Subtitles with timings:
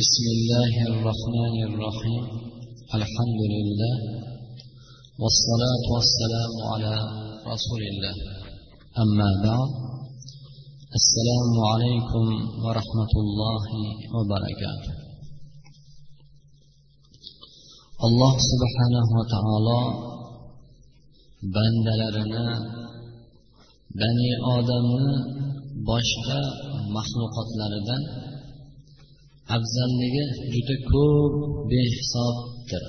[0.00, 2.24] بسم الله الرحمن الرحيم
[2.98, 3.96] الحمد لله
[5.22, 6.94] والصلاة والسلام على
[7.52, 8.14] رسول الله
[9.04, 9.70] أما بعد
[11.00, 12.26] السلام عليكم
[12.64, 13.64] ورحمة الله
[14.14, 14.92] وبركاته
[18.06, 19.80] alloh subhanava taolo
[21.54, 22.46] bandalarini
[24.00, 25.14] bani odamni
[25.88, 26.40] boshqa
[26.96, 28.02] maxluqotlaridan
[29.55, 31.33] afzalligi juda ko'p
[31.71, 32.83] behisobdir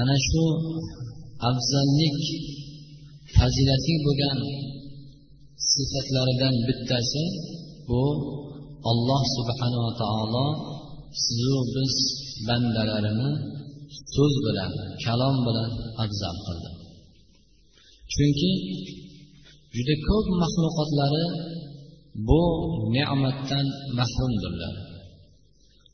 [0.00, 0.44] ana shu
[1.50, 2.18] afzallik
[3.36, 4.38] fazilatli bo'lgan
[5.70, 7.24] sifatlaridan bittasi
[7.88, 8.02] bu
[8.90, 10.46] alloh subhanava taolo
[11.24, 11.94] sizu biz
[12.48, 13.30] bandalarini
[14.14, 14.72] so'z bilan
[15.04, 15.70] kalom bilan
[16.04, 16.70] afzal qildi.
[18.12, 18.50] Chunki
[19.74, 21.24] juda ko'p maxluqotlari
[22.28, 22.42] bu
[22.94, 23.66] ne'matdan
[23.98, 24.74] mahrumdirlar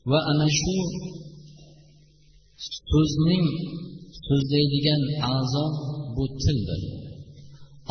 [0.09, 0.77] va ana shu
[2.89, 3.45] so'zning
[4.25, 5.01] so'zlaydigan
[5.33, 5.65] a'zo
[6.15, 6.81] bu tildir.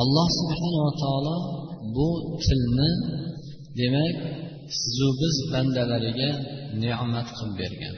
[0.02, 1.36] Alloh subhanava taolo
[1.96, 2.08] bu
[2.44, 2.90] tilni
[3.78, 4.16] demak
[4.78, 6.30] sizu biz bandalariga
[6.82, 7.96] ne'mat qilib bergan.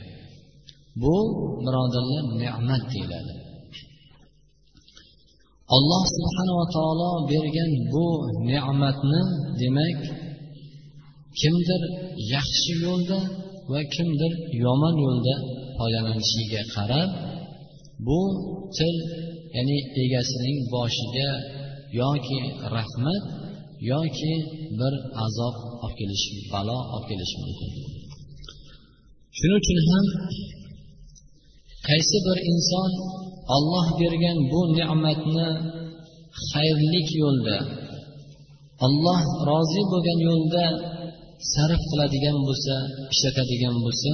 [1.03, 1.17] Bu
[1.65, 3.35] birodarlar ne'mat deyiladi.
[5.77, 8.07] Alloh subhanava taolo bergan bu
[8.51, 9.23] ne'matni
[9.61, 9.99] demak
[11.41, 11.83] kimdir
[12.35, 13.19] yaxshi yo'lda
[13.73, 14.33] va kimdir
[14.65, 15.35] yomon yo'lda
[15.77, 17.11] foydalanishiga qarab
[18.07, 18.21] bu
[18.77, 18.97] til
[19.57, 21.31] ya'ni egasining boshiga
[22.01, 22.41] yoki
[22.77, 23.23] rahmat
[23.93, 24.35] yoki
[24.79, 24.95] bir
[25.25, 27.71] azob olib kelishi balo olib kelishi mumkin.
[29.37, 30.07] Shuning uchun ham
[31.89, 32.91] qaysi bir inson
[33.57, 35.49] olloh bergan bu ne'matni
[36.49, 37.59] xayrlik yo'lda
[38.87, 40.65] olloh rozi bo'lgan yo'lda
[41.53, 42.75] sarf qiladigan bo'lsa
[43.13, 44.13] ishlatadigan bo'lsa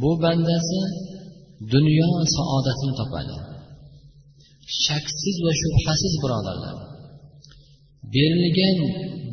[0.00, 0.80] bu bandasi
[1.74, 3.36] dunyo saodatini topadi.
[4.84, 6.76] Shaksiz va shubhasiz birodarlar
[8.14, 8.78] berilgan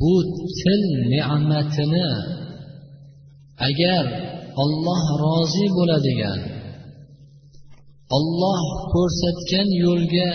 [0.02, 0.14] bu
[0.60, 0.82] til
[1.14, 2.10] ne'matini
[3.68, 4.04] agar
[4.64, 6.40] olloh rozi bo'ladigan
[8.18, 8.62] olloh
[8.94, 10.32] ko'rsatgan yo'lga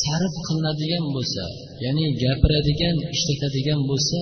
[0.00, 1.44] sarf qilinadigan bo'lsa
[1.84, 4.20] ya'ni gapiradigan ishlatadigan bo'lsa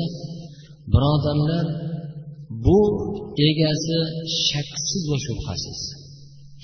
[0.92, 1.66] birodarlar
[2.64, 2.80] bu
[3.48, 3.98] egasi
[4.48, 5.80] shaksiz va shubhasiz.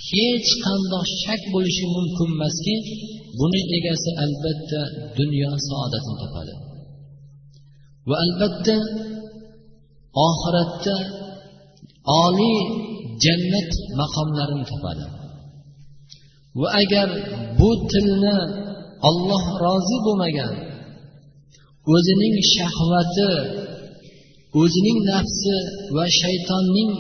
[0.08, 2.74] Hech qandoq shak bo'lishi mumkin emaski
[3.38, 4.80] buni egasi albatta
[5.18, 6.54] dunyo saodatini topadi.
[8.08, 8.76] Va albatta
[10.28, 10.96] oxiratda
[12.24, 12.58] oliy
[13.24, 15.04] jannat maqomlarini topadi.
[16.60, 17.08] Va agar
[17.58, 18.38] bu tilni
[19.08, 20.52] olloh rozi bo'lmagan
[21.94, 23.30] o'zining shahvati
[24.61, 25.55] o'zining nafsi
[25.95, 26.91] va shaytonning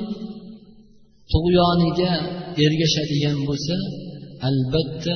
[1.31, 2.11] tug'yoniga
[2.65, 3.75] ergashadigan bo'lsa
[4.49, 5.15] albatta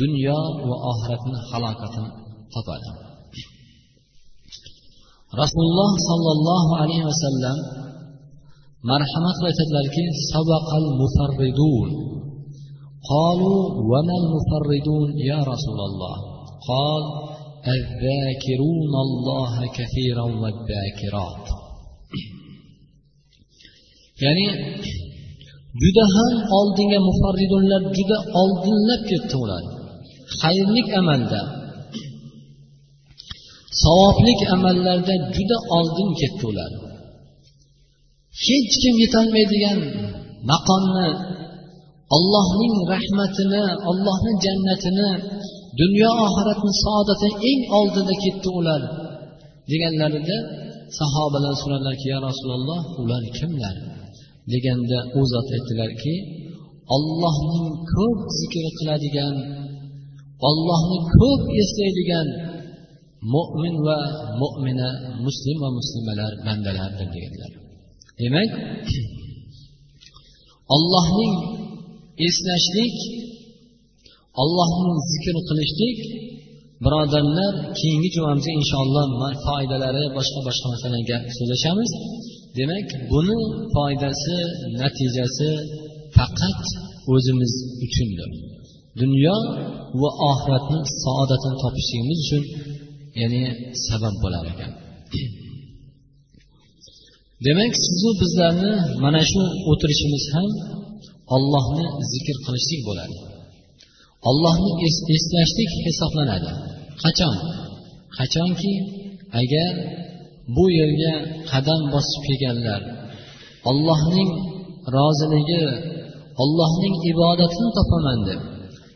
[0.00, 0.38] dunyo
[0.68, 2.10] va oxiratni halokatini
[2.54, 2.88] topadi
[5.42, 7.58] rasululloh sollallohu alayhi vasallam
[8.90, 11.90] marhamat qilib aytadilarki sabaqal mufarridun
[13.14, 13.60] قالوا
[13.90, 16.16] وما المفردون يا رسول الله
[16.70, 17.02] قال
[17.76, 21.46] الذاكرون الله كثيرا والذاكرات
[24.24, 24.46] ya'ni
[25.82, 29.64] juda ham oldinga mufarridunlar juda oldinlab ketdi ular
[30.40, 31.42] xayrlik amalda
[33.82, 36.72] savoblik amallarda juda oldin ketdi ular
[38.44, 39.78] hech kim yetolmaydigan
[40.50, 41.08] maqomni
[42.16, 45.10] ollohning rahmatini ollohni jannatini
[45.79, 48.81] dunyo oxiratni saodati eng oldida ketdi ular.
[49.71, 50.37] Deganlarida
[50.99, 53.75] sahobalar so'radilarki ya rasululloh ular kimlar?
[54.51, 56.15] Deganda u zot aytdilarki
[56.95, 59.35] ollohning ko'p zikr qiladigan
[60.49, 62.27] ollohni ko'p eslaydigan
[63.33, 63.99] mo'min va
[64.41, 64.89] mo'mina
[65.25, 67.51] muslim va muslimalar bandalardir deganlar
[68.19, 68.49] demak
[70.75, 71.33] ollohning
[72.27, 72.95] eslashlik
[74.41, 75.99] allohning zikr qilishlik
[76.85, 79.05] birodarlar keyingi jumamizda inshaalloh
[79.45, 81.91] foydalari boshqa boshqa masalaga so'zlashamiz.
[82.57, 83.37] Demak buni
[83.75, 84.37] foydasi
[84.81, 85.49] natijasi
[86.15, 86.61] faqat
[87.13, 87.53] o'zimiz
[87.85, 88.29] uchundir.
[89.01, 89.37] Dunyo
[90.01, 92.43] va oxiratni saodatini topishligimiz uchun
[93.21, 93.43] ya'ni
[93.87, 94.71] sabab bo'lar ekan.
[97.47, 98.73] Demak sizu bizlarni
[99.03, 99.41] mana shu
[99.71, 100.49] o'tirishimiz ham
[101.35, 103.17] ollohni zikr qilishlik bo'ladi.
[104.29, 104.71] Ollohni
[105.15, 106.51] eslashlik hisoblanadi.
[107.03, 107.35] Qachon?
[108.17, 108.73] Qachonki
[109.41, 109.71] agar
[110.55, 111.13] bu yerga
[111.51, 112.81] qadam bosib kelganlar
[113.69, 114.29] ollohning
[114.97, 115.63] roziligi
[116.43, 118.41] ollohning ibodatini topaman deb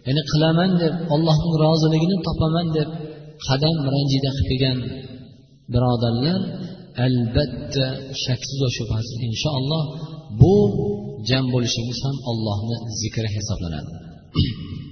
[0.06, 2.90] ya'ni qilaman deb ollohning roziligini topaman deb
[3.48, 4.78] qadam ranjida qilib kelgan
[5.74, 6.40] birodarlar
[7.06, 7.86] albatta
[8.24, 9.84] shaksiz va shubhasiz inshaalloh
[10.42, 10.56] bu
[11.30, 13.92] jam bo'lishimiz ham ollohni zikri hisoblanadi.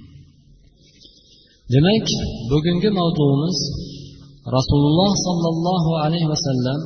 [1.73, 2.07] demak
[2.51, 3.59] bugungi mavzuimiz
[4.57, 6.81] rasululloh sollallohu alayhi vasallam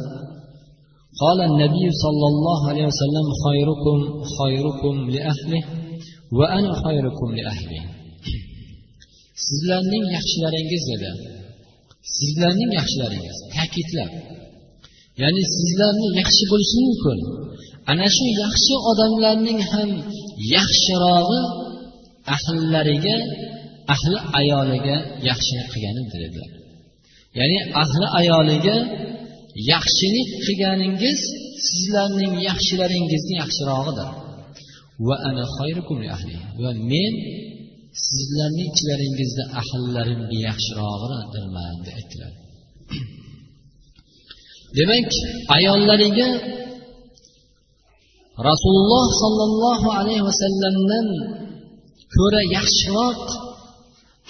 [1.23, 3.97] قال النبي صلى الله عليه وسلم خيركم
[4.39, 5.61] خيركم لأهله
[6.38, 7.79] وأنا خيركم لأهلي
[9.47, 11.09] sizlarning yaxshilaringiz dedi
[12.17, 14.11] sizlarning yaxshilaringiz ta'kidlab
[15.21, 17.19] ya'ni sizlarni yaxshi bo'lishi mumkin
[17.91, 19.89] ana shu yaxshi odamlarning ham
[20.55, 21.41] yaxshirog'i
[22.35, 23.17] ahllariga
[23.94, 24.96] ahli ayoliga
[25.29, 26.50] yaxshilik qilganidir dedilar
[27.38, 28.76] ya'ni ahli ayoliga
[29.73, 31.20] yaxshilik qilganingiz
[31.69, 34.08] sizlarning yaxshilaringizni yaxshirog'idir.
[35.06, 35.44] Va ana
[36.62, 37.12] va men
[38.06, 42.32] sizlarni ichlaringizda ahllarimga yaxshirog'idirman deb aytdilar.
[44.79, 45.11] Demak
[45.56, 46.29] ayollariga
[48.49, 51.06] rasululloh sollallohu alayhi vasallamdan
[52.17, 53.23] ko'ra yaxshiroq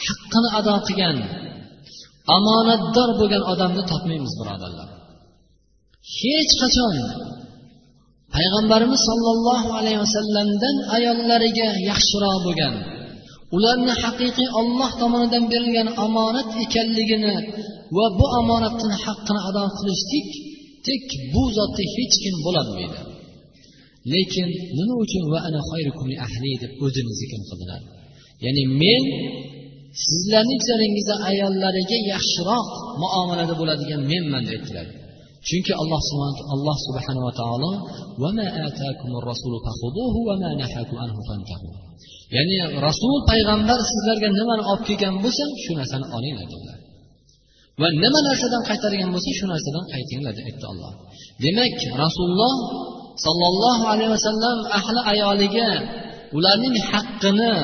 [0.07, 1.17] haqqini ado qilgan
[2.37, 4.89] omonatdor bo'lgan odamni topmaymiz birodarlar.
[6.19, 6.95] Hech qachon.
[8.35, 12.75] Payg'ambarimiz sollallohu alayhi vasallamdan ayollariga yaxshiroq bo'lgan
[13.57, 17.35] ularni haqiqiy olloh tomonidan berilgan omonat ekanligini
[17.97, 20.29] va bu omonatni haqqini ado qilishlik
[20.87, 23.01] tek bu zotda hech kim bo'lolmaydi.
[24.13, 24.49] Lekin
[24.79, 25.61] nima uchun va ana
[26.27, 27.81] ahli deb o'zini zikr qildilar?
[28.45, 29.05] Ya'ni men
[30.05, 32.67] sizlarni ichlaringizda ayollariga yaxshiroq
[33.03, 34.87] muomalada bo'ladigan menman dedilar
[35.49, 36.03] chunki alloh
[36.55, 37.71] alloh subhanava taolo
[42.35, 42.57] ya'ni
[42.87, 46.79] rasul payg'ambar sizlarga nimani olib kelgan bo'lsa shu narsani olinglar dedilar.
[47.81, 50.93] Va nima narsadan qaytargan bo'lsa shu narsadan qaytinglar deb aytdi olloh
[51.45, 52.55] demak rasululloh
[53.25, 55.71] sollallohu alayhi vasallam ahli ayoliga
[56.37, 57.55] ularning haqqini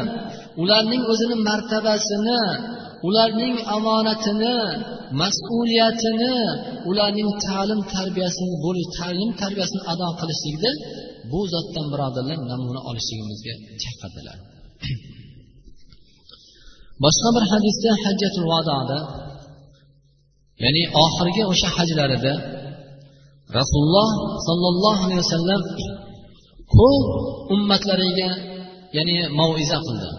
[0.62, 2.40] ularning o'zini martabasini
[3.08, 4.56] ularning omonatini
[5.22, 6.36] mas'uliyatini
[6.90, 10.70] ularning ta'lim tarbiyasini bo'lish ta'lim tarbiyasini ado qilishlikda
[11.30, 14.38] bu zotdan birodarlar namuna olishligimizga chaqirdilar.
[17.04, 18.98] Boshqa bir hadisda hajjatul vadoda
[20.64, 22.32] ya'ni oxirgi o'sha hajlarida
[23.58, 24.08] rasululloh
[24.46, 25.62] sollallohu alayhi vasallam
[26.76, 27.06] ko'p
[27.54, 28.30] ummatlariga
[28.96, 30.10] ya'ni maiza qildi.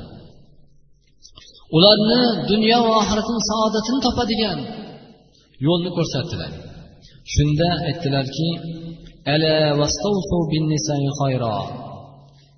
[1.78, 2.22] Ularni
[2.52, 4.60] dunyo va oxiratning saodatini topadigan
[5.68, 6.52] yo'lni ko'rsatdilar.
[7.34, 8.50] Shunda aytdilarki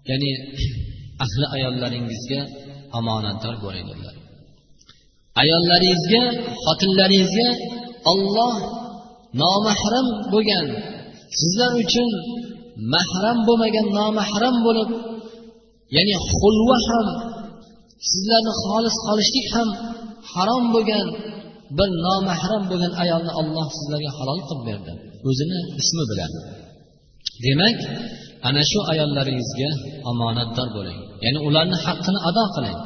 [0.09, 0.31] ya'ni
[1.23, 2.41] ahli ayollaringizga
[2.99, 4.15] omonatdor bo'ling dedilar.
[5.41, 6.23] Ayollaringizga
[6.65, 7.47] xotinlaringizga
[8.11, 8.53] olloh
[9.41, 10.65] nomahram bo'lgan
[11.39, 12.09] sizlar uchun
[12.93, 14.89] mahram bo'lmagan nomahram bo'lib
[15.95, 17.07] ya'ni xulva ham
[18.11, 19.69] sizlarni xolis qolishlik ham
[20.33, 21.07] harom bo'lgan
[21.77, 24.91] bir nomahram bo'lgan ayolni olloh sizlarga halol qilib berdi.
[25.29, 26.31] O'zini ismi bilan.
[27.45, 27.77] Demak
[28.47, 29.69] ana shu ayollaringizga
[30.11, 30.99] omonatdor bo'ling.
[31.25, 32.77] Ya'ni ularni haqqini ado qiling.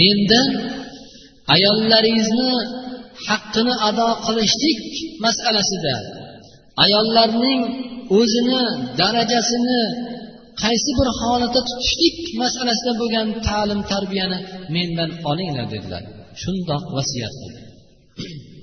[0.00, 0.48] Mendan
[1.54, 2.52] ayollaringizni
[3.28, 4.80] haqqini ado qilishlik
[5.24, 5.96] masalasida
[6.84, 7.60] ayollarning
[8.18, 8.62] o'zini
[9.00, 9.82] darajasini
[10.62, 14.38] qaysi bir holatda tutishlik masalasida bo'lgan ta'lim tarbiyani
[14.74, 16.02] mendan olinglar dedilar.
[16.42, 17.60] Shundoq vasiyat qildi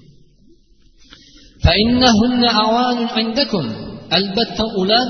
[4.18, 5.08] albatta ular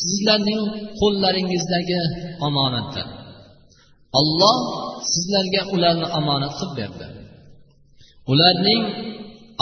[0.00, 0.62] sizlarning
[1.00, 2.00] qo'llaringizdagi
[2.46, 3.06] omonatdir.
[4.20, 4.56] Olloh
[5.12, 7.06] sizlarga ularni omonat qilib berdi.
[8.32, 8.82] Ularning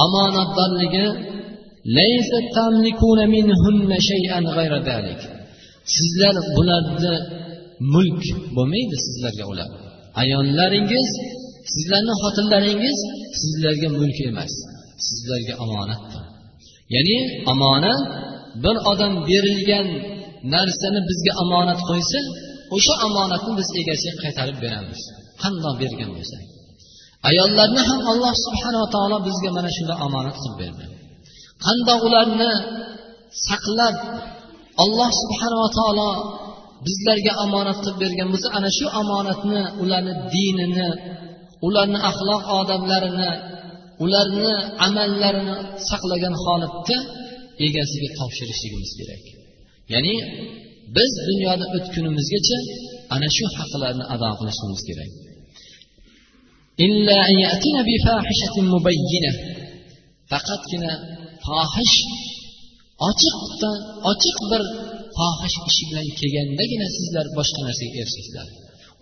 [0.04, 1.06] omonatdorligi
[5.96, 7.14] sizlar bularni
[7.94, 8.22] mulk
[8.56, 9.70] bo'lmaydi sizlarga ular.
[10.22, 11.08] Ayollaringiz
[11.74, 12.98] sizlarni xotinlaringiz
[13.40, 14.52] sizlarga mulk emas
[15.06, 16.22] sizlarga omonatdir.
[16.94, 17.18] Ya'ni
[17.52, 18.00] omonat
[18.64, 19.86] bir odam berilgan
[20.54, 22.18] narsani bizga omonat qo'ysa
[22.76, 25.00] o'sha omonatni biz egasiga qaytarib beramiz.
[25.42, 26.36] Qandoq bergan bo'lsa.
[27.28, 30.84] Ayollarni ham alloh subhanava taolo bizga mana shunday omonat qilib berdi.
[31.64, 32.50] Qandoq ularni
[33.48, 33.96] saqlab
[34.82, 36.10] alloh subhanava taolo
[36.86, 40.88] bizlarga omonat qilib bergan bo'lsa ana shu omonatni ularni dinini
[41.66, 43.30] ularni axloq odamlarini
[44.04, 44.52] ularni
[44.86, 45.56] amallarini
[45.88, 46.96] saqlagan holatda
[47.66, 49.24] egasiga topshirishligimiz kerak.
[49.92, 50.14] Ya'ni
[50.96, 52.58] biz dunyoda o'tgunimizgacha
[53.14, 55.10] ana shu haqlarni ado qilishimiz kerak.
[60.30, 60.92] Faqatgina
[61.46, 61.96] fohish
[63.08, 63.78] ochiqdan
[64.10, 64.62] ochiq bir
[65.16, 68.48] fohish ishi bilan kelgandagina sizlar boshqa narsaga erishasizlar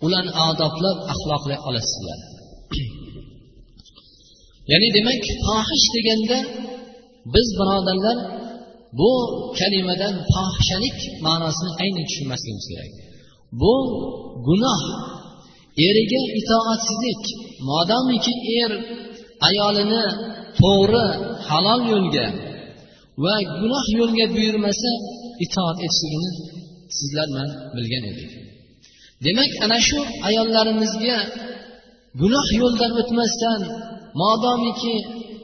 [0.05, 2.19] ularni odoblab axloqlay olasizlar.
[4.71, 6.37] Ya'ni demak fohish deganda
[7.33, 8.17] biz birodarlar
[8.99, 9.11] bu
[9.59, 12.91] kalimadan fohishalik ma'nosini aynan tushunmasligimiz kerak.
[13.61, 13.73] Bu
[14.47, 14.81] gunoh
[15.87, 17.23] eriga itoatsizlik
[17.69, 18.71] modomiki er
[19.47, 20.03] ayolini
[20.61, 21.05] to'g'ri
[21.49, 22.27] halol yo'lga
[23.23, 24.91] va gunoh yo'lga buyurmasa
[25.45, 26.31] itoat etishligini
[26.97, 28.31] sizlar bilan bilgan edik.
[29.25, 31.17] Demak ana shu ayollarimizga
[32.21, 33.61] gunoh yo'ldan o'tmasdan
[34.21, 34.95] modomiki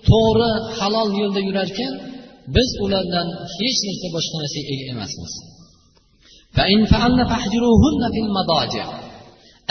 [0.09, 1.93] to'g'ri halol yo'lda yurarkan
[2.55, 5.33] biz ulardan hech narsa boshqa narsaga ega emasmiz.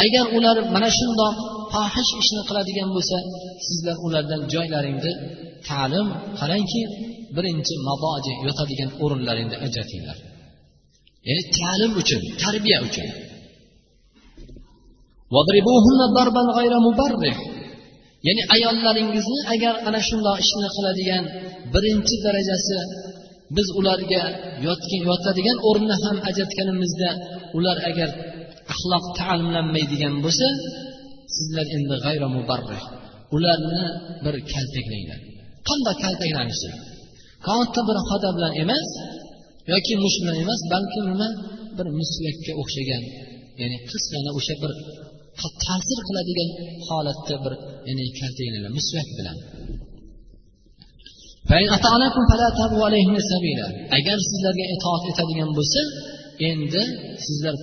[0.04, 1.36] Agar ular mana shundoq
[1.72, 3.18] fohish ishni qiladigan bo'lsa
[3.68, 5.12] sizlar ulardan joylaringni
[5.68, 6.06] ta'lim
[6.40, 6.82] qarangki
[7.36, 10.16] birinchi maboji yotadigan o'rinlaringni ajratinglar.
[11.28, 13.08] Ya'ni ta'lim uchun tarbiya uchun.
[18.26, 21.24] Ya'ni ayollaringizni agar ana shundoq ishni qiladigan
[21.74, 22.78] birinchi darajasi
[23.56, 24.22] biz ularga
[24.66, 27.10] yotgan yotadigan o'rinni ham ajratganimizda
[27.58, 28.10] ular agar
[28.72, 30.48] axloq ta'limlanmaydigan bo'lsa
[31.36, 32.82] sizlar endi g'ayra mubarrih
[33.36, 33.84] ularni
[34.24, 35.20] bir kaltaklanglar.
[35.68, 36.70] Qanday kaltaklanishi
[37.46, 38.88] katta bir xoda bilan emas
[39.72, 41.28] yoki musht bilan emas balki nima?
[41.78, 43.02] Bir muslakka o'xshagan
[43.60, 44.72] ya'ni qisqana o'sha bir
[45.64, 46.50] ta'sir qiladigan
[46.88, 47.54] holatda bir
[47.88, 49.38] ya'ni kaltaklanglar musvak bilan.
[53.98, 55.80] Agar sizlarga itoat etadigan bo'lsa
[56.50, 56.82] endi
[57.24, 57.54] sizlar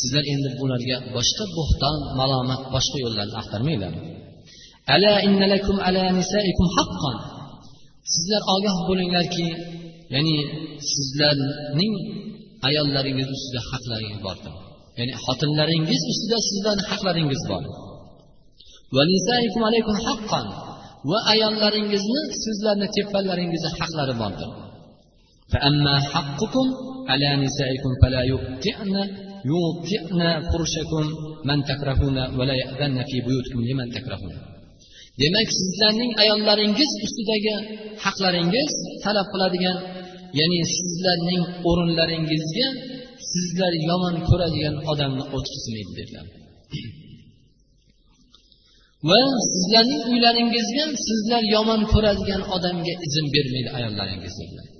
[0.00, 3.92] sizlar endi bularga boshqa bo'xton malomat boshqa yo'llarni axtarmanglar
[8.14, 9.46] sizlar ogoh bo'linglarki
[10.14, 10.36] ya'ni
[10.92, 11.94] sizlarning
[12.68, 14.54] ayollaringiz ustida haqlaringiz bordir
[14.98, 17.64] ya'ni xotinlaringiz ustida sizlarni haqlaringiz bor
[21.10, 24.50] va ayollaringizni sizlarni teppalaringizda haqlari bordir
[25.52, 26.66] فأما حقكم
[27.10, 28.94] على نسائكم فلا يؤتئن
[29.50, 31.04] يوطئن فرشكم
[31.48, 34.36] من تكرهون ولا يأذن في بيوتكم لمن تكرهون
[35.22, 37.54] demak sizlarning ayollaringiz ustidagi
[38.04, 38.72] haqlaringiz
[39.04, 39.78] talab qiladigan
[40.38, 42.68] ya'ni sizlarning o'rinlaringizga
[43.32, 46.26] sizlar yomon ko'radigan odamni o'tkazmaydi dedilar
[49.08, 49.20] va
[49.54, 54.71] sizlarning uylaringizga sizlar yomon ko'radigan odamga izn bermaydi ayollaringiz dedilar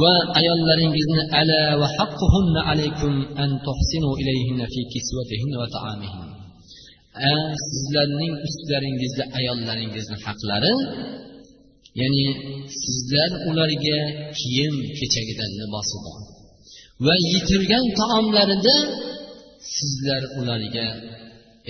[0.00, 3.12] Va ayollaringizni ala va haqquhunna alaykum
[3.44, 6.34] an tuhsinu ilayhinna fi kiswatihinna va ta'amihin
[7.70, 10.74] sizlarning ustlaringizda ayollaringizni haqlari
[12.00, 12.26] ya'ni
[12.82, 13.98] sizlar ularga
[14.38, 16.20] kiyim kechagidan libosi bor.
[17.06, 18.76] Va yetilgan taomlarida
[19.76, 20.86] sizlar ularga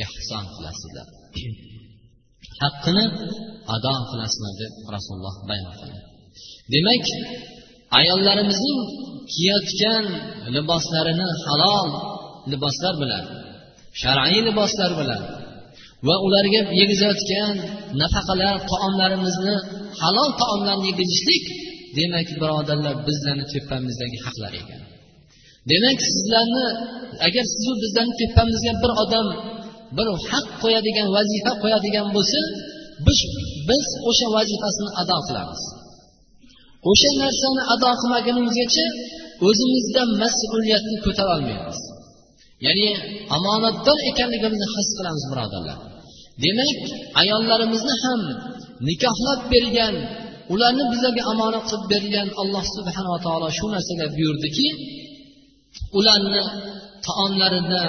[0.03, 1.07] ehson qilasizlar.
[2.63, 3.05] Haqqini
[3.75, 6.01] ado qilasizlar deb rasululloh bayon qildi.
[6.73, 7.07] Demak
[7.99, 8.81] ayollarimizning
[9.33, 10.05] kiyayotgan
[10.57, 11.89] liboslarini halol
[12.53, 13.25] liboslar bilan
[14.03, 15.23] shar'iy liboslar bilan
[16.07, 17.55] va ularga yegizayotgan
[18.03, 19.57] nafaqalar taomlarimizni
[20.03, 21.45] halol taomlarni yegizishlik
[21.99, 24.83] demak birodarlar bizlarni tepamizdagi haqlar ekan.
[25.71, 26.67] Demak sizlarni
[27.27, 29.27] agar sizu bizlarni tepamizga bir odam
[29.97, 32.41] bir haq qo'yadigan vazifa qo'yadigan bo'lsa
[33.07, 33.19] biz
[33.69, 35.63] biz o'sha vazifasini ado qilamiz.
[36.91, 38.87] O'sha narsani ado qilmagunimizgacha
[39.49, 41.79] o'zimizdan mas'uliyatni ko'tara olmaymiz.
[42.67, 42.89] Ya'ni
[43.37, 45.79] omonatdor ekanligimizni his qilamiz birodarlar.
[46.45, 46.71] Demak
[47.21, 48.21] ayollarimizni ham
[48.89, 49.95] nikohlab bergan
[50.53, 54.69] ularni bizlarga omonat qilib bergan alloh subhanava taolo shu narsaga buyurdiki
[55.99, 56.43] ularni
[57.07, 57.83] taomlarida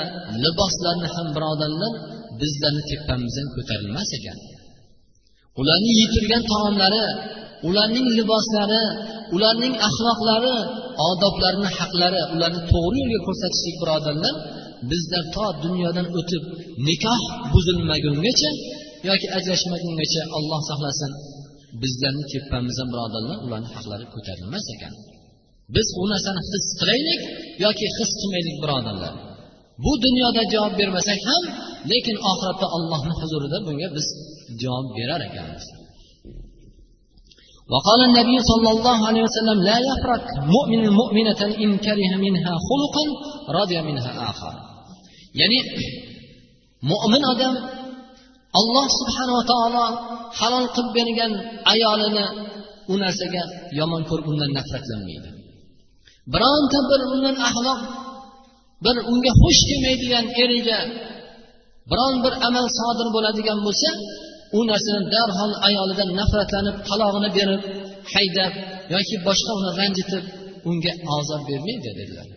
[0.44, 1.94] liboslarini ham birodarlar
[2.42, 4.38] bizlarni tepamizdan ko'tarilmas ekan.
[5.62, 7.04] Ularni yetilgan taomlari
[7.70, 8.82] ularning liboslari
[9.36, 10.56] ularning axloqlari
[11.10, 14.36] odoblarini haqlari ularni to'g'ri yo'lga ko'rsatishlik birodarlar
[14.92, 16.44] bizlar to dunyodan o'tib
[16.88, 17.22] nikoh
[17.54, 18.52] buzilmagungacha
[19.10, 21.12] yoki ajrashmagungacha olloh saqlasin
[21.82, 24.94] bizlarni tepamizdan birodarlar ularni haqlari ko'tarilmas ekan.
[25.76, 27.22] Biz u narsani his qilaylik
[27.66, 29.14] yoki his qilmaylik birodarlar.
[29.84, 31.44] Bu dunyoda javob bermasak ham
[31.92, 34.08] lekin oxiratda ollohni huzurida bunga biz
[34.62, 35.66] javob berar ekanmiz.
[37.73, 40.25] وقال النبي صلى الله عليه وسلم لا يفرق
[40.57, 43.05] مؤمن مؤمنة إن كره منها خلقا
[43.59, 44.55] رضي منها آخر
[45.41, 45.59] يعني
[46.89, 47.55] mo'min odam
[48.61, 49.85] alloh subhanava taolo
[50.39, 51.33] halol qilib bergan
[51.73, 52.27] ayolini
[52.93, 53.43] u narsaga
[53.79, 55.31] yomon ko'rib undan nafratlanmaydi
[56.33, 57.81] bironta bir undan axloq
[58.85, 60.79] bir unga xush kelmaydigan eriga
[61.91, 63.91] biron bir amal sodir bo'ladigan bo'lsa
[64.58, 67.62] u narsani darhol ayolidan nafratlanib talog'ini berib
[68.14, 68.54] haydab
[68.94, 70.24] yoki boshqa uni ranjitib
[70.70, 72.28] unga ozor bermaydi dedilar.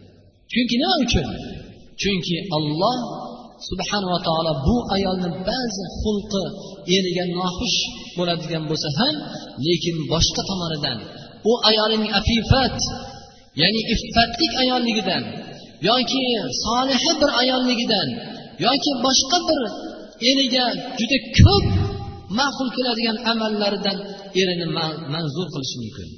[0.53, 1.27] Chunki nima uchun?
[2.03, 2.99] Chunki olloh
[3.69, 6.45] subhanava taolo bu ayolni ba'zi xulqi
[6.97, 7.79] eriga noxush
[8.17, 9.15] bo'ladigan bo'lsa ham
[9.67, 10.99] lekin boshqa tomonidan
[11.51, 12.77] u ayolning afifat
[13.61, 15.23] ya'ni iffatlik ayolligidan
[15.89, 16.25] yoki
[16.65, 18.09] soliha bir ayolligidan
[18.67, 19.61] yoki boshqa bir
[20.31, 20.65] eriga
[20.99, 21.67] juda ko'p
[22.39, 23.99] ma'qul keladigan amallaridan
[24.41, 24.67] erini
[25.15, 26.09] manzur qilishi mumkin.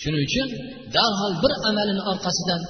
[0.00, 0.48] Shuning uchun
[0.96, 2.60] darhol bir amalini orqasidan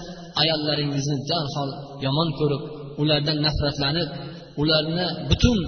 [0.42, 1.70] ayollaringizni darhol
[2.04, 2.62] yomon ko'rib
[3.02, 4.08] ulardan nafratlanib
[4.62, 5.58] ularni butun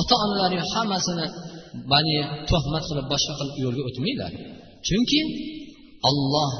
[0.00, 1.26] ota onalari hammasini
[1.92, 2.16] bani
[2.50, 4.32] tuhmat qilib boshqa qilib yo'lga o'tmanglar.
[4.86, 5.20] Chunki
[6.08, 6.50] olloh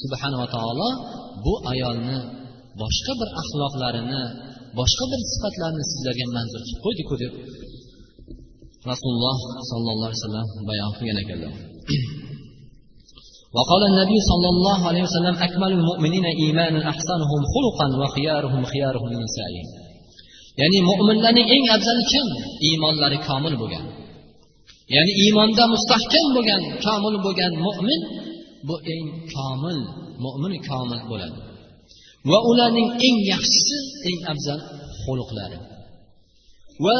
[0.00, 0.88] subhanava taolo
[1.44, 2.18] bu ayolni
[2.82, 4.22] boshqa bir axloqlarini
[4.78, 7.32] boshqa bir sifatlarini sizlarga manzur qilib qo'ydiku deb
[8.91, 9.37] rasululloh
[9.71, 11.53] sollallohu alayhi vasallam bayon qilgan ekanlar
[13.57, 19.67] وقال النبي صلى الله عليه وسلم أكمل المؤمنين إيمانا أحسنهم خلقا وخيارهم خيارهم لنسائهم
[20.59, 22.27] ya'ni mo'minlarning eng afzali kim
[22.67, 23.85] iymonlari komil bo'lgan
[24.95, 28.01] ya'ni iymonda mustahkam bo'lgan komil bo'lgan mo'min
[28.67, 29.79] bu eng komil
[30.25, 31.39] mo'min komil bo'ladi
[32.29, 33.77] va ularning eng yaxshisi
[34.09, 34.59] eng afzal
[35.03, 35.57] xuluqlari
[36.85, 36.97] va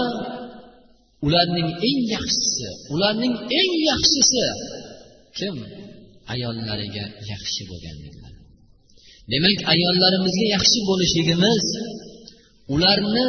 [1.26, 4.44] ularning eng yaxshisi ularning eng yaxshisi
[5.38, 5.56] kim?
[6.32, 7.96] Ayollariga yaxshi bo'lgan
[9.32, 11.64] demak ayollarimizga yaxshi bo'lishligimiz
[12.74, 13.29] ularni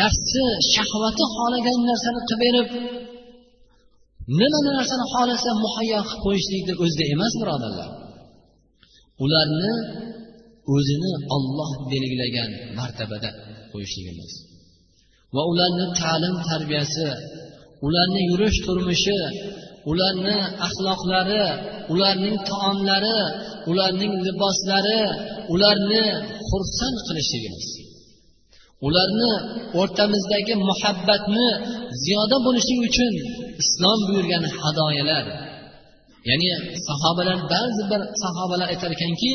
[0.00, 2.68] nafsi shahvati xohlagan narsani qilib berib
[4.40, 7.90] nima narsani xohlasa muhayyo qilib qo'yishlikni o'zida emas birodarlar.
[9.24, 9.72] Ularni
[10.74, 13.30] o'zini olloh belgilagan martabada
[13.72, 14.32] qo'yishligimiz.
[15.36, 17.08] Va ularni ta'lim tarbiyasi
[17.86, 19.20] ularni yurish turmushi
[19.90, 21.44] ularni axloqlari
[21.92, 23.20] ularning taomlari
[23.70, 25.02] ularning liboslari
[25.54, 26.04] ularni
[26.48, 27.66] xursand qilishligimiz.
[28.86, 29.32] Ularni
[29.80, 31.46] o'rtamizdagi muhabbatni
[32.04, 33.14] ziyoda bo'lishligi uchun
[33.62, 35.24] islom buyurgan hadoyalar.
[36.28, 36.50] Ya'ni
[36.88, 39.32] sahobalar ba'zi bir sahobalar aytar ekanki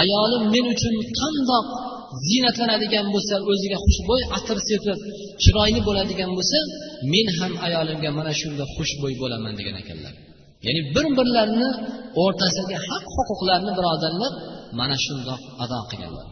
[0.00, 1.66] ayolim men uchun qandoq
[2.28, 4.98] ziynatlanadigan bo'lsa o'ziga xushbo'y atir sepib
[5.42, 6.58] chiroyli bo'ladigan bo'lsa
[7.12, 10.14] men ham ayolimga mana shunda xushbo'y bo'laman degan ekanlar.
[10.66, 11.68] Ya'ni bir birlarini
[12.22, 14.32] o'rtasidagi haq huquqlarni birodarlar
[14.80, 16.26] mana shundoq ado qilganlar.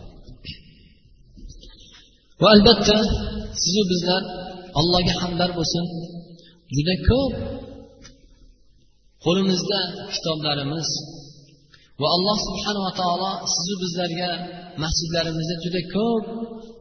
[2.42, 2.96] Va albatta
[3.62, 4.22] sizu bizlar
[4.80, 5.84] allohga hamdar bo'lsin.
[6.74, 7.32] Juda ko'p
[9.24, 9.80] qo'limizda
[10.14, 10.88] kitoblarimiz
[12.00, 14.30] va alloh subhanava taolo sizu bizlarga
[14.82, 16.24] masjidlarimizda juda ko'p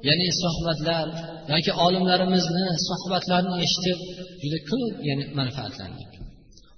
[0.08, 1.08] ya'ni suhbatlar
[1.52, 4.00] yoki olimlarimizni suhbatlarini eshitib
[4.42, 6.12] juda ko'p ya'ni manfaatlandik.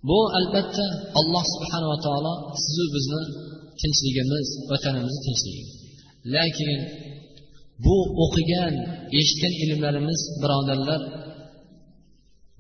[0.10, 0.86] Bu albatta
[1.20, 3.22] alloh subhanava taolo sizu bizni
[3.82, 5.64] tinchligimiz vatanimizni tinchligi
[6.34, 6.72] lekin
[7.86, 8.74] bu o'qigan
[9.20, 11.02] eshitgan ilmlarimiz birodarlar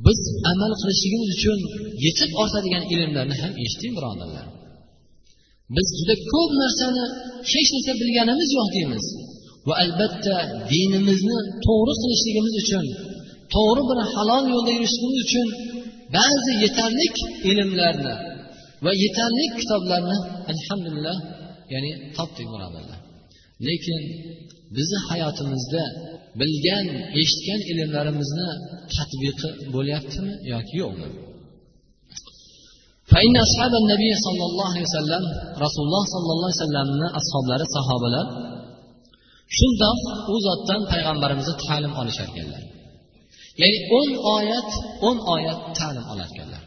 [0.05, 0.19] biz
[0.51, 1.59] amal qilishligimiz uchun
[2.05, 4.45] yetib ortadigan ilmlarni ham eshiting birodarlar.
[5.75, 7.05] Biz juda ko'p narsani
[7.51, 9.05] hech narsa bilganimiz yo'q deymiz.
[9.67, 10.35] Va albatta
[10.71, 12.85] dinimizni to'g'ri qilishligimiz uchun
[13.55, 15.47] to'g'ri bir halol yo'lda yurishligimiz uchun
[16.17, 17.07] ba'zi yetarli
[17.51, 18.15] ilmlarni
[18.85, 20.17] va yetarli kitoblarni
[20.53, 21.17] alhamdulillah
[21.73, 22.99] ya'ni topdik birodarlar
[23.67, 24.01] lekin
[24.75, 25.83] bizni hayotimizda
[26.39, 26.87] bilgan
[27.21, 28.49] eshitgan ilmlarimizni
[28.95, 31.09] tatbiqi bo'lyaptimi yoki yo'qmi?
[33.14, 35.22] فإن أصحاب النبي صلى الله عليه وسلم
[35.64, 36.88] رسول الله صلى الله عليه وسلم
[37.20, 38.26] ashoblari sahobalar
[39.56, 40.00] shundoq
[40.32, 42.62] u zotdan payg'ambarimizni ta'lim olishar ekanlar
[43.60, 44.68] ya'ni o'n oyat
[45.08, 46.62] o'n oyat ta'lim olar ekanlar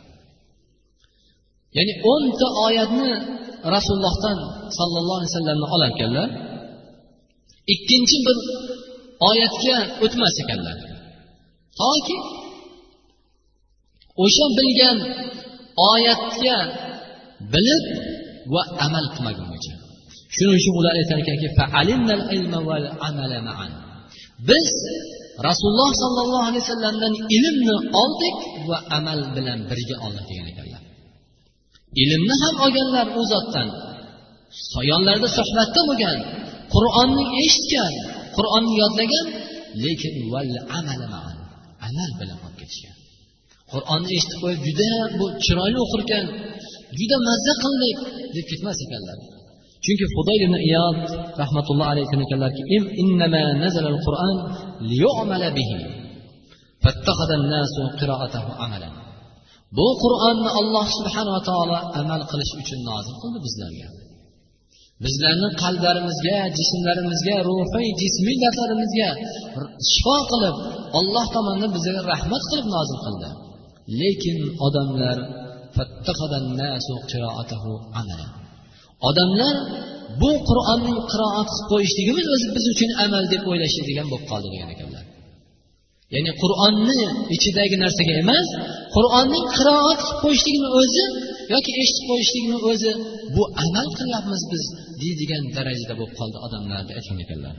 [1.77, 3.11] ya'ni o'nta oyatni
[3.75, 4.37] rasulullohdan
[4.77, 6.29] sollallohu alayhi vasallamdan olar ekanlar
[7.73, 8.37] ikkinchi bir
[9.29, 10.77] oyatga o'tmas ekanlar
[11.79, 12.17] toki
[14.23, 14.97] o'sha bilgan
[15.90, 16.56] oyatga
[17.52, 17.84] bilib
[18.52, 19.74] va amal qilmagungacha
[20.36, 21.48] shuning uchun ular aytar ekanki
[24.48, 24.66] biz
[25.48, 28.36] rasululloh sollallohu alayhi vasallamdan ilmni oldik
[28.68, 30.82] va amal bilan birga oldik degan ekanlar.
[32.02, 33.68] Ilmni ham olganlar u zotdan
[34.90, 36.18] yonlarida suhbatda bo'lgan
[36.74, 37.92] qur'onni eshitgan
[38.36, 39.26] qur'onni yodlagan
[39.84, 40.14] lekin
[40.78, 42.97] amal bilan olib ketishgan.
[43.72, 46.24] Qur'onni eshitib qo'yib juda bu chiroyli o'qirkan
[46.98, 47.98] juda mazza qildik
[48.34, 49.18] deb ketmas ekanlar.
[49.84, 50.98] Chunki hudoy ibn iyod
[51.42, 52.62] rahmatulloh alayhi aytgan ekanlarki
[59.76, 63.88] bu qur'onni alloh subhanava taolo amal qilish uchun nozil qildi bizlarga.
[65.04, 69.08] Bizlarni qalblarimizga jismlarimizga ruhiy jismiy nafarimizga
[69.92, 70.56] shifo qilib
[70.98, 73.28] olloh tomonidan bizga rahmat qilib nozil qildi.
[74.00, 75.18] Lekin odamlar
[79.08, 79.54] odamlar
[80.20, 85.04] bu qur'onni qiroat qilib qo'yishligimiz o'zi biz uchun amal deb o'ylashadigan bo'lib qoldi degan ekanlar.
[86.14, 87.00] Ya'ni qur'onni
[87.36, 88.48] ichidagi narsaga emas
[88.96, 91.04] qur'onning qiroat qilib qo'yishligini o'zi
[91.54, 92.92] yoki eshitib qo'yishlikni o'zi
[93.34, 94.62] bu amal qilyapmiz biz
[95.02, 97.54] deydigan darajada bo'lib qoldi odamlar deb aytgan ekanlar.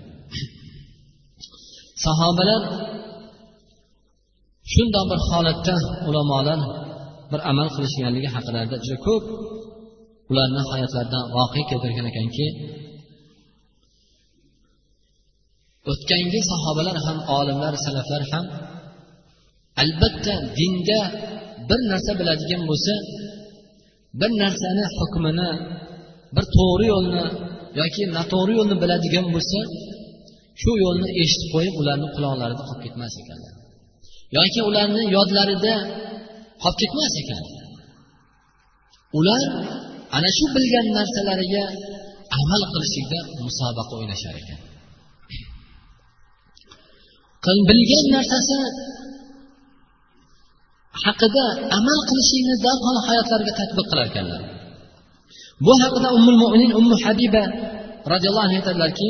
[2.05, 2.61] Sahobalar
[4.73, 5.75] shundoq bir holatda
[6.09, 6.59] ulamolar
[7.31, 9.23] bir amal qilishganligi haqida juda ko'p
[10.31, 12.45] ularni hayotlaridan voqea keltirgan ekanki
[15.91, 18.45] o'tgangi sahobalar ham olimlar salaflar ham
[19.81, 20.99] albatta dinda
[21.69, 22.93] bir narsa biladigan bo'lsa
[24.19, 25.49] bir narsani hukmini
[26.35, 27.25] bir to'g'ri yo'lni
[27.79, 29.59] yoki noto'g'ri yo'lni biladigan bo'lsa
[30.61, 33.58] shu yo'lni eshitib qo'yib ularni quloqlarida qolib ketmas ekanlar
[34.37, 35.75] yoki ularni yodlarida
[36.61, 37.43] qolib ketmas ekan.
[39.17, 39.43] Ular
[40.15, 41.63] ana shu bilgan narsalariga
[42.39, 44.59] amal qilishlikda musobaqa o'ynashar ekan.
[47.69, 48.57] Bilgan narsasi
[51.03, 51.45] haqida
[51.77, 54.41] amal qilishlikni darhol hayotlariga tatbiq qilar ekanlar.
[55.65, 57.43] Bu haqida ummul mo'min ummu habiba
[58.13, 59.09] roziyallohu anhu aytadilarki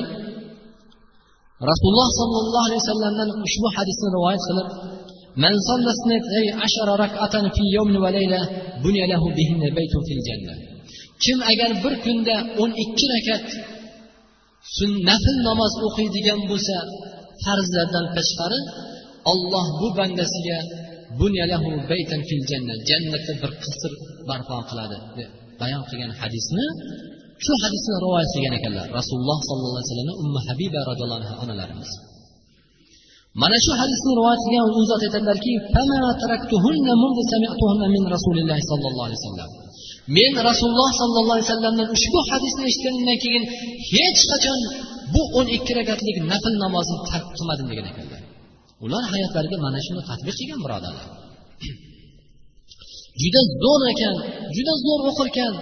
[1.71, 4.69] rasululloh sollallohu alayhi vasallamdan ushbu hadisni rivoyat qilib
[5.44, 8.40] من صلى اثنتي عشر ركعة في يوم وليلة
[8.84, 10.54] بني له بهن بيت في الجنة
[11.24, 13.46] kim agar bir kunda o'n ikki rakat
[15.08, 16.76] nafl namoz o'qiydigan bo'lsa
[17.44, 18.60] farzlardan tashqari
[19.32, 20.58] olloh bu bandasiga
[22.88, 23.92] jannatda bir qisr
[24.28, 26.64] barpo qiladi deb bayon qilgan hadisni
[27.44, 31.90] shu hadisni rivoyat qilgan ekanlar rasululloh sollallohu alayhi vasallam umma habiba roziyallohu anhu onalarimiz
[33.41, 35.53] mana shu hadisni rivoyat qilgan u zot aytadilarki
[40.17, 43.43] men rasululloh sollallohu alayhi vasallamdan ushbu hadisni eshitganimdan keyin
[43.93, 44.59] hech qachon
[45.13, 48.21] bu o'n ikki rakatlik nafl namozni tark qilmadim degan ekanlar.
[48.85, 51.07] Ular hayotlariga mana shuni tadbiq qilgan birodarlar.
[53.21, 54.15] Juda zo'r ekan
[54.55, 55.53] juda zo'r o'qirkan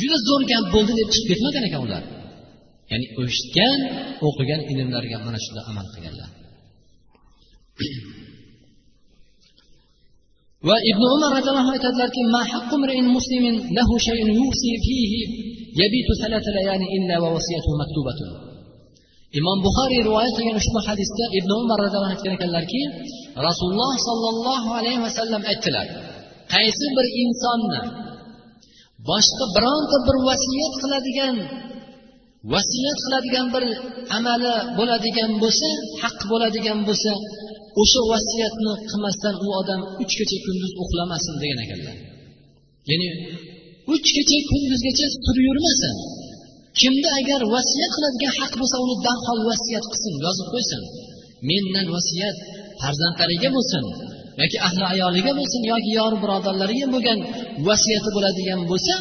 [0.00, 2.02] juda zo'r gap bo'ldi deb chiqib ketmagan ekan ular.
[2.90, 3.78] Ya'ni eshitgan
[4.28, 6.30] o'qigan ilmlariga mana shunda amal qilganlar.
[10.68, 12.20] Va ibn umar roziyallohu anhu aytadilarki
[19.38, 22.82] imom buxoriy rivoyat qilgan ushbu hadisda ibn umar roziyallohu anhu aytgan ekanlarki
[23.48, 25.86] rasululloh sollallohu alayhi vasallam aytdilar
[26.54, 27.80] qaysi bir insonni
[29.10, 31.36] boshqa bironta bir vasiyat qiladigan
[32.52, 33.64] vasiyat qiladigan bir
[34.18, 35.68] amali bo'ladigan bo'lsa
[36.02, 37.12] haq bo'ladigan bo'lsa
[37.80, 41.96] o'sha vasiyatni qilmasdan u odam uch kecha kunduz uxlamasin degan ekanlar.
[42.90, 43.08] Ya'ni
[43.94, 45.94] uch kecha kunduzgacha turib yurmasin.
[46.80, 50.82] Kimda agar vasiyat qiladigan haq bo'lsa uni darhol vasiyat qilsin yozib qo'ysin.
[51.48, 52.36] Mendan vasiyat
[52.80, 53.84] farzandlariga bo'lsin
[54.40, 57.18] yoki ahli ayoliga bo'lsin yoki yor birodarlariga bo'lgan
[57.68, 58.94] vasiyati bo'ladigan bo'lsa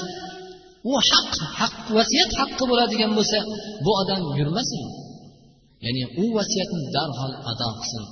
[0.92, 3.40] u haq haq vasiyat haqqi bo'ladigan bo'lsa
[3.86, 4.84] bu odam yurmasin.
[5.86, 8.04] Ya'ni u vasiyatni darhol ado qilsin.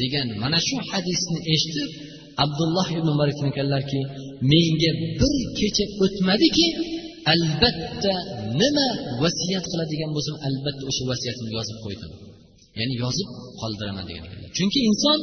[0.00, 1.90] Degan mana shu hadisni eshitib
[2.44, 4.00] abdulloh ibn umar aytganlarki
[4.52, 6.68] menga bir kecha o'tmadiki
[7.32, 8.14] albatta
[8.60, 8.88] nima
[9.22, 12.10] vasiyat qiladigan bo'lsam albatta o'sha vasiyatimni yozib qo'ydim.
[12.78, 13.28] Ya'ni yozib
[13.60, 14.50] qoldiraman degan ekanlar.
[14.58, 15.18] Chunki inson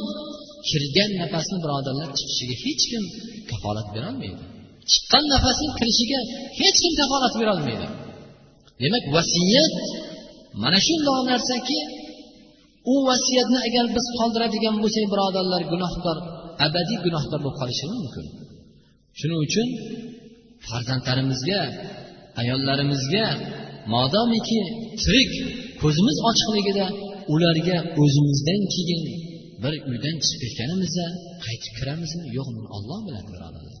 [0.68, 3.04] kirgan nafasni birodarlar chiqishiga hech kim
[3.50, 4.42] kafolat berolmaydi.
[4.90, 6.20] Chiqqan nafasni kirishiga
[6.60, 7.86] hech kim kafolat berolmaydi.
[8.82, 9.74] Demak vasiyat
[10.62, 11.78] mana shundoq narsaki
[12.92, 16.16] u vasiyatni agar biz qoldiradigan bo'lsak birodarlar gunohkor
[16.66, 18.26] abadiy gunohkor bo'lib qolishimiz mumkin.
[19.18, 19.68] Shuning uchun
[20.68, 21.60] farzandlarimizga
[22.40, 23.26] ayollarimizga
[23.94, 24.60] modomiki
[25.02, 25.32] tirik
[25.82, 26.86] ko'zimiz ochiqligida
[27.34, 29.02] ularga o'zimizdan keyin
[29.62, 31.06] bir uydan chiqib ketganimizda
[31.44, 33.76] qaytib kiramizmi yo'qmi olloh biladi birodarlar.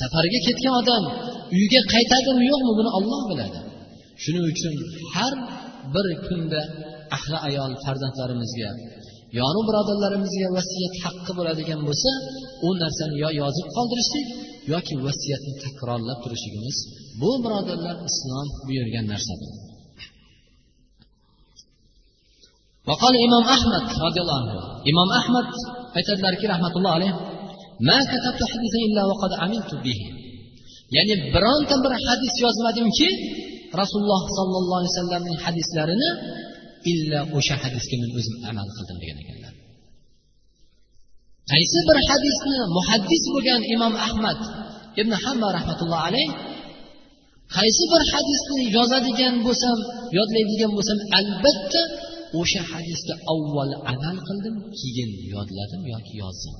[0.00, 1.04] Safarga ketgan odam
[1.56, 3.58] uyga qaytadimi yo'qmi buni olloh biladi.
[4.22, 4.74] Shuning uchun
[5.14, 5.32] har
[5.94, 6.60] bir kunda
[7.17, 8.69] ahli ayol farzandlarimizga
[9.39, 12.11] yonu birodarlarimizga vasiyat haqqi bo'ladigan bo'lsa
[12.67, 14.27] u narsani yo yozib qoldirishlik
[14.73, 16.77] yoki vasiyatni takrorlab turishligimiz
[17.21, 19.53] bu birodarlar islom buyurgan narsadir
[22.89, 24.55] وقال إمام أحمد رضي الله عنه
[24.91, 25.47] إمام أحمد
[25.97, 27.11] aytadilarki rahmatulloh alayh
[27.87, 30.05] ma katabtu hadisa illa waqad amiltu bihi
[30.95, 33.07] ya'ni bironta bir hadis yozmadimki
[33.81, 36.09] rasululloh sollallohu alayhi vasallamning hadislarini
[36.92, 39.52] illa o'sha hadisga men o'zim amal qildim degan ekanlar
[41.52, 44.40] qaysi bir hadisni muhaddis bo'lgan imom ahmad
[45.00, 46.28] ibn hamma rahmatullohi alayh
[47.56, 49.78] qaysi bir hadisni yozadigan bo'lsam
[50.18, 51.82] yodlaydigan bo'lsam albatta
[52.40, 56.56] o'sha hadisga avval amal qildim keyin yodladim yoki yozdim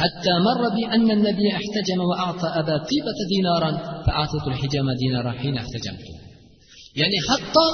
[0.00, 3.70] حتى مر بي أن النبي احتجم وأعطى أبا طيبة دينارا
[4.04, 6.06] فأعطيت الحجام دينارا حين احتجمت
[7.00, 7.66] يعني حتى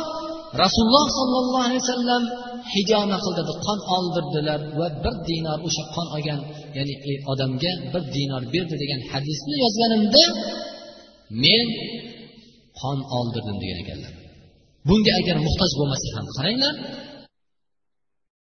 [0.64, 2.22] rasululloh sollallohu alayhi vasallam
[2.74, 6.40] hijoma qildi qon oldirdilar va bir dinor o'sha qon olgan
[6.76, 10.24] ya'ni e, odamga bir dinor berdi degan hadisni yozganimda
[11.44, 11.66] men
[12.80, 14.12] qon oldirdim degan ekanlar.
[14.88, 16.74] Bunga agar muhtoj bo'lmasa ham qaranglar